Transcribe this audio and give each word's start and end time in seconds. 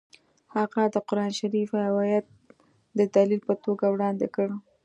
هغه 0.55 0.81
د 0.93 0.95
قران 1.07 1.31
شریف 1.39 1.69
یو 1.85 1.97
ایت 2.05 2.25
د 2.97 2.99
دلیل 3.15 3.41
په 3.47 3.53
توګه 3.65 3.85
وړاندې 3.89 4.27
کړ 4.35 4.47